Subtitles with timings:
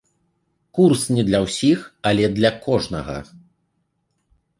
[0.77, 3.17] Курс не для ўсіх, але для кожнага!